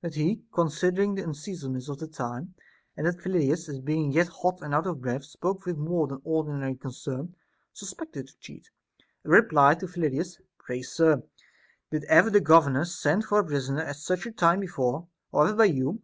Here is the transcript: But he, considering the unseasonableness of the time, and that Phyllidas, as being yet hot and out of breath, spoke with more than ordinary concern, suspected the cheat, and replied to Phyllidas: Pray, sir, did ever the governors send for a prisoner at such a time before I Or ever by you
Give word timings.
But 0.00 0.14
he, 0.14 0.40
considering 0.50 1.14
the 1.14 1.24
unseasonableness 1.24 1.90
of 1.90 1.98
the 1.98 2.06
time, 2.06 2.54
and 2.96 3.06
that 3.06 3.18
Phyllidas, 3.20 3.68
as 3.68 3.80
being 3.80 4.12
yet 4.12 4.28
hot 4.28 4.62
and 4.62 4.74
out 4.74 4.86
of 4.86 5.02
breath, 5.02 5.24
spoke 5.24 5.66
with 5.66 5.76
more 5.76 6.06
than 6.06 6.22
ordinary 6.24 6.74
concern, 6.74 7.34
suspected 7.74 8.28
the 8.28 8.32
cheat, 8.40 8.70
and 9.24 9.30
replied 9.34 9.80
to 9.80 9.86
Phyllidas: 9.86 10.40
Pray, 10.56 10.80
sir, 10.80 11.22
did 11.90 12.04
ever 12.04 12.30
the 12.30 12.40
governors 12.40 12.94
send 12.98 13.24
for 13.26 13.40
a 13.40 13.44
prisoner 13.44 13.82
at 13.82 13.96
such 13.96 14.24
a 14.24 14.32
time 14.32 14.60
before 14.60 15.06
I 15.34 15.36
Or 15.36 15.48
ever 15.48 15.56
by 15.58 15.64
you 15.66 16.00